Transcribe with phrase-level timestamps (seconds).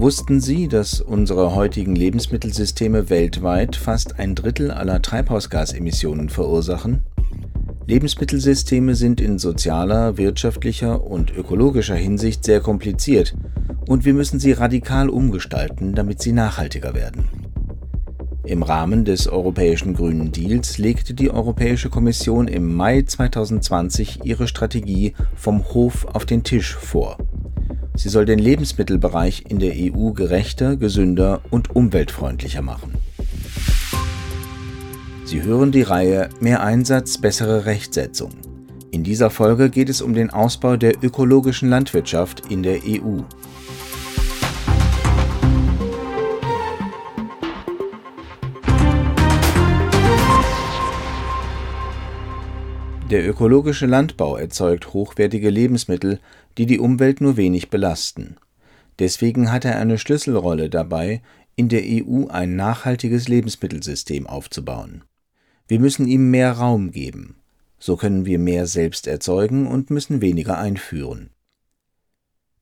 [0.00, 7.02] Wussten Sie, dass unsere heutigen Lebensmittelsysteme weltweit fast ein Drittel aller Treibhausgasemissionen verursachen?
[7.86, 13.36] Lebensmittelsysteme sind in sozialer, wirtschaftlicher und ökologischer Hinsicht sehr kompliziert
[13.88, 17.28] und wir müssen sie radikal umgestalten, damit sie nachhaltiger werden.
[18.46, 25.12] Im Rahmen des Europäischen Grünen Deals legte die Europäische Kommission im Mai 2020 ihre Strategie
[25.34, 27.18] vom Hof auf den Tisch vor.
[27.96, 32.94] Sie soll den Lebensmittelbereich in der EU gerechter, gesünder und umweltfreundlicher machen.
[35.24, 38.30] Sie hören die Reihe Mehr Einsatz, bessere Rechtsetzung.
[38.90, 43.20] In dieser Folge geht es um den Ausbau der ökologischen Landwirtschaft in der EU.
[53.10, 56.20] Der ökologische Landbau erzeugt hochwertige Lebensmittel,
[56.56, 58.36] die die Umwelt nur wenig belasten.
[59.00, 61.20] Deswegen hat er eine Schlüsselrolle dabei,
[61.56, 65.02] in der EU ein nachhaltiges Lebensmittelsystem aufzubauen.
[65.66, 67.34] Wir müssen ihm mehr Raum geben.
[67.80, 71.30] So können wir mehr selbst erzeugen und müssen weniger einführen.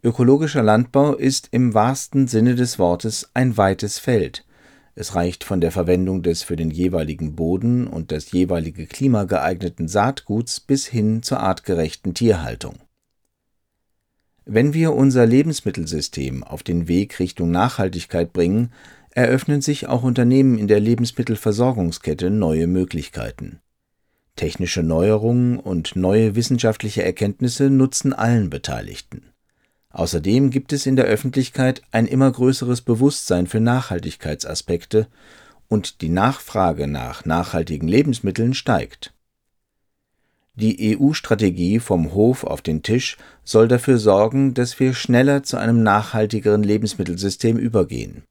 [0.03, 4.47] Ökologischer Landbau ist im wahrsten Sinne des Wortes ein weites Feld,
[4.99, 9.87] es reicht von der Verwendung des für den jeweiligen Boden und das jeweilige Klima geeigneten
[9.87, 12.81] Saatguts bis hin zur artgerechten Tierhaltung.
[14.45, 18.73] Wenn wir unser Lebensmittelsystem auf den Weg Richtung Nachhaltigkeit bringen,
[19.11, 23.61] eröffnen sich auch Unternehmen in der Lebensmittelversorgungskette neue Möglichkeiten.
[24.35, 29.31] Technische Neuerungen und neue wissenschaftliche Erkenntnisse nutzen allen Beteiligten.
[29.91, 35.09] Außerdem gibt es in der Öffentlichkeit ein immer größeres Bewusstsein für Nachhaltigkeitsaspekte
[35.69, 39.15] und die Nachfrage nach nachhaltigen Lebensmitteln steigt.
[40.55, 45.83] Die EU-Strategie vom Hof auf den Tisch soll dafür sorgen, dass wir schneller zu einem
[45.83, 48.25] nachhaltigeren Lebensmittelsystem übergehen.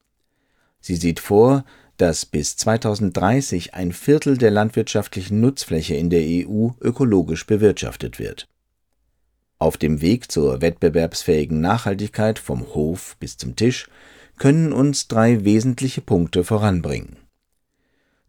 [0.79, 1.63] Sie sieht vor,
[1.95, 8.47] dass bis 2030 ein Viertel der landwirtschaftlichen Nutzfläche in der EU ökologisch bewirtschaftet wird
[9.59, 13.89] auf dem Weg zur wettbewerbsfähigen Nachhaltigkeit vom Hof bis zum Tisch
[14.37, 17.17] können uns drei wesentliche Punkte voranbringen.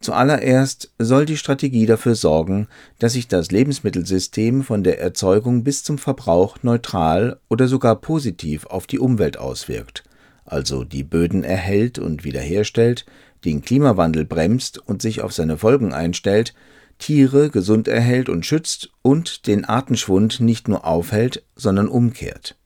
[0.00, 2.68] Zuallererst soll die Strategie dafür sorgen,
[2.98, 8.86] dass sich das Lebensmittelsystem von der Erzeugung bis zum Verbrauch neutral oder sogar positiv auf
[8.86, 10.04] die Umwelt auswirkt,
[10.44, 13.06] also die Böden erhält und wiederherstellt,
[13.44, 16.54] den Klimawandel bremst und sich auf seine Folgen einstellt,
[16.98, 22.56] Tiere gesund erhält und schützt und den Artenschwund nicht nur aufhält, sondern umkehrt.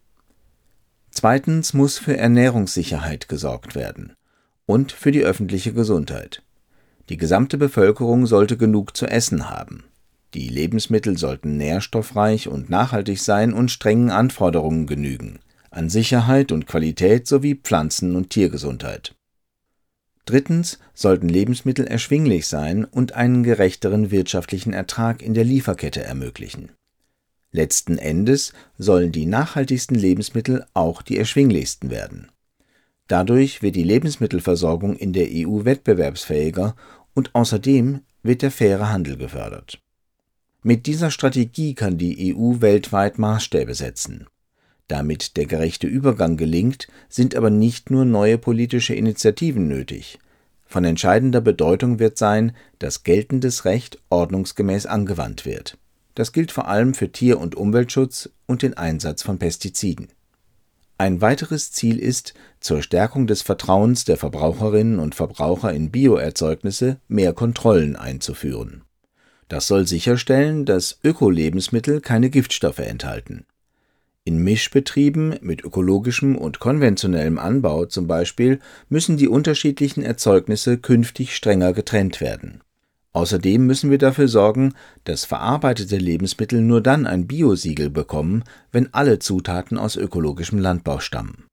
[1.10, 4.14] Zweitens muss für Ernährungssicherheit gesorgt werden
[4.66, 6.42] und für die öffentliche Gesundheit.
[7.08, 9.84] Die gesamte Bevölkerung sollte genug zu essen haben.
[10.34, 15.38] Die Lebensmittel sollten nährstoffreich und nachhaltig sein und strengen Anforderungen genügen
[15.72, 19.14] an Sicherheit und Qualität sowie Pflanzen- und Tiergesundheit.
[20.24, 26.72] Drittens sollten Lebensmittel erschwinglich sein und einen gerechteren wirtschaftlichen Ertrag in der Lieferkette ermöglichen.
[27.50, 32.30] Letzten Endes sollen die nachhaltigsten Lebensmittel auch die erschwinglichsten werden.
[33.08, 36.76] Dadurch wird die Lebensmittelversorgung in der EU wettbewerbsfähiger
[37.14, 39.82] und außerdem wird der faire Handel gefördert.
[40.62, 44.28] Mit dieser Strategie kann die EU weltweit Maßstäbe setzen.
[44.92, 50.18] Damit der gerechte Übergang gelingt, sind aber nicht nur neue politische Initiativen nötig.
[50.66, 55.78] Von entscheidender Bedeutung wird sein, dass geltendes Recht ordnungsgemäß angewandt wird.
[56.14, 60.08] Das gilt vor allem für Tier- und Umweltschutz und den Einsatz von Pestiziden.
[60.98, 67.32] Ein weiteres Ziel ist, zur Stärkung des Vertrauens der Verbraucherinnen und Verbraucher in Bioerzeugnisse mehr
[67.32, 68.82] Kontrollen einzuführen.
[69.48, 73.46] Das soll sicherstellen, dass Ökolebensmittel keine Giftstoffe enthalten.
[74.24, 81.72] In Mischbetrieben mit ökologischem und konventionellem Anbau zum Beispiel müssen die unterschiedlichen Erzeugnisse künftig strenger
[81.72, 82.60] getrennt werden.
[83.12, 84.74] Außerdem müssen wir dafür sorgen,
[85.04, 91.46] dass verarbeitete Lebensmittel nur dann ein Biosiegel bekommen, wenn alle Zutaten aus ökologischem Landbau stammen.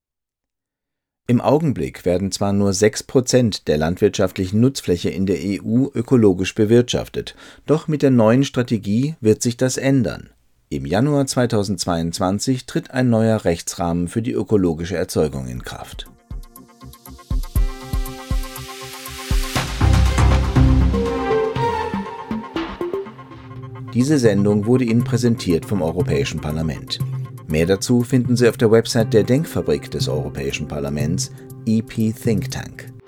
[1.27, 7.36] Im Augenblick werden zwar nur 6 Prozent der landwirtschaftlichen Nutzfläche in der EU ökologisch bewirtschaftet,
[7.65, 10.30] doch mit der neuen Strategie wird sich das ändern.
[10.71, 16.06] Im Januar 2022 tritt ein neuer Rechtsrahmen für die ökologische Erzeugung in Kraft.
[23.95, 27.00] Diese Sendung wurde Ihnen präsentiert vom Europäischen Parlament.
[27.48, 31.31] Mehr dazu finden Sie auf der Website der Denkfabrik des Europäischen Parlaments,
[31.65, 32.99] EP Think Tank.